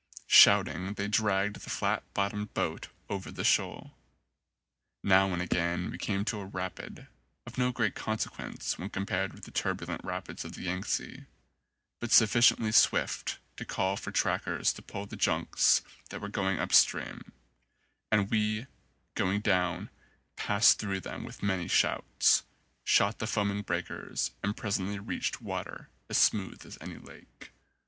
[0.25, 3.91] Shouting they dragged the flat bottomed boat over the shoal.
[5.03, 7.05] Now and again we came to a rapid,
[7.45, 11.25] of no great consequence when compared with the turbulent rapids of the Yangtze,
[11.99, 16.73] but sufficiently swift to call for trackers to pull the junks that were going up
[16.73, 17.31] stream;
[18.11, 18.65] and we,
[19.13, 19.91] going down,
[20.35, 22.41] passed through them with many shouts,
[22.83, 27.51] shot the foaming breakers and presently reached water as smooth as any lake.